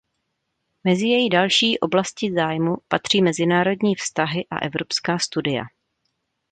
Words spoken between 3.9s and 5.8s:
vztahy a evropská studia.